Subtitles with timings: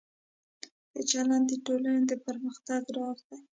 [0.91, 3.37] ښه چلند د ټولنې د پرمختګ راز دی.